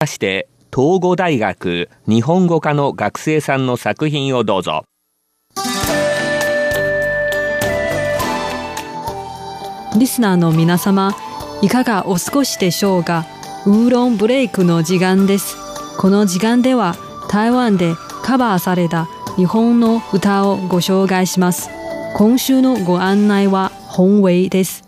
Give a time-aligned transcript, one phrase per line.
[0.00, 4.84] まして東語大学日本語科の学生さんの作品をどうぞ。
[9.98, 11.14] リスナーの皆様
[11.60, 13.26] いかがお過ごしでしょうか
[13.66, 15.58] ウーロンブレイクの時間です。
[15.98, 16.94] この時間では
[17.28, 19.06] 台湾でカバーされた
[19.36, 21.68] 日本の歌をご紹介します。
[22.16, 24.82] 今週のご案内は本ウェイです。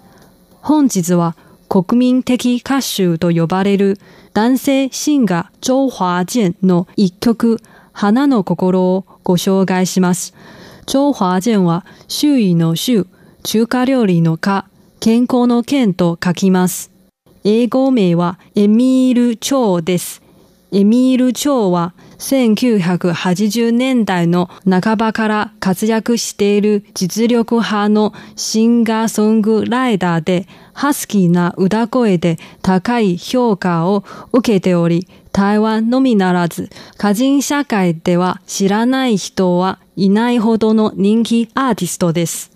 [0.62, 1.36] 本日は
[1.72, 3.98] 国民的歌手と呼ばれる
[4.34, 7.60] 男性シンガー周華健の一曲
[7.94, 10.34] 花の心をご紹介します
[10.86, 13.06] 周華健は周囲の周
[13.42, 14.66] 中華料理の家
[15.00, 16.90] 健康の健と書きます
[17.42, 20.21] 英語名はエミール・チョウです。
[20.74, 42.50] エミール・チョウは1980年代の半ばから活躍している実力派のシンガーソングライダーで、ハスキーな歌声で高い評価を受けており、台湾のみならず、歌人社会では知らない人はいないほどの人気アーティストです。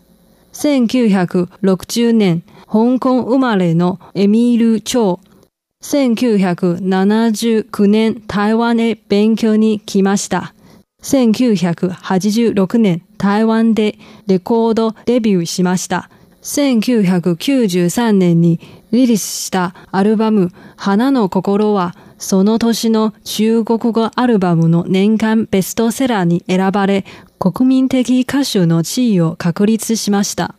[0.54, 5.35] 1960年、香港生まれのエミール・チョウ。
[5.82, 10.54] 1979年台湾へ勉強に来ました。
[11.02, 16.10] 1986年台湾でレコードデビューしました。
[16.42, 18.60] 1993年に
[18.90, 27.04] リリースしたアルバム花の心はその年の中国語アルバムの年間ベストセラーに選ばれ
[27.38, 30.54] 国民的歌手の地位を確立しました。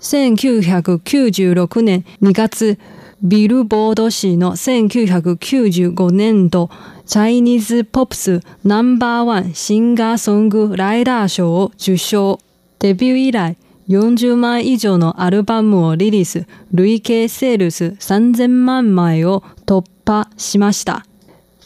[0.00, 2.78] 1996年2月、
[3.22, 6.70] ビルボード誌の1995年度
[7.04, 12.40] チャイニーズポップスナンバーワンシンガーソングライター賞を受賞。
[12.78, 13.58] デビュー以来
[13.90, 21.04] 40万以上のアルバムをリリース、累計セールス3000万枚を突破しました。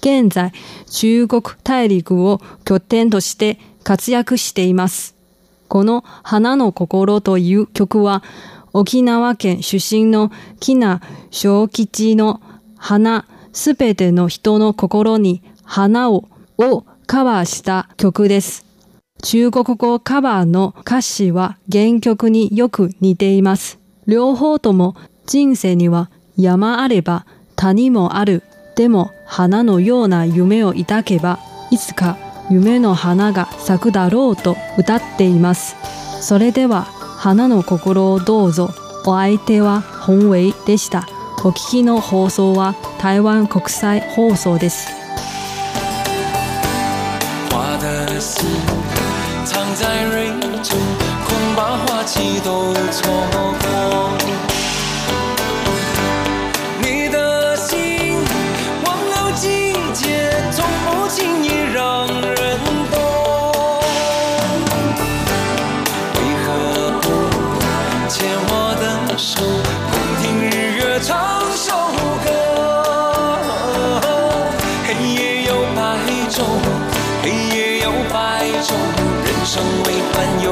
[0.00, 0.50] 現在、
[0.90, 5.14] 中国大陸を拠点として活躍しています。
[5.68, 8.22] この花の心という曲は
[8.74, 12.42] 沖縄県出身の木名小吉の
[12.76, 18.66] 花すべての人の心に花ををカバーした曲です。
[19.22, 23.78] 中国語カバーの歌詞は原曲によく似ています。
[24.06, 24.96] 両方とも
[25.26, 28.42] 人生には山あれば谷もある。
[28.74, 31.38] でも花のような夢を抱けば
[31.70, 32.18] いつか
[32.50, 35.76] 夢の花が咲くだろうと歌っています。
[36.20, 38.74] それでは花の心をどうぞ。
[39.06, 41.08] お相手は本ウェイでした。
[41.42, 44.88] お聞きの放送は台湾国際放送です。
[49.46, 50.76] 藏在蕊中，
[51.26, 54.23] 恐把花期都错过。
[77.22, 78.74] 黑夜有白昼，
[79.24, 80.43] 人生为欢。